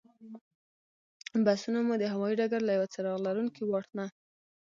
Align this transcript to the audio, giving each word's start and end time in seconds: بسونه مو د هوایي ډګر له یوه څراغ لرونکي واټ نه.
بسونه 1.45 1.79
مو 1.87 1.95
د 1.97 2.03
هوایي 2.13 2.35
ډګر 2.39 2.61
له 2.65 2.71
یوه 2.77 2.87
څراغ 2.93 3.17
لرونکي 3.27 3.61
واټ 3.65 3.87
نه. 3.97 4.05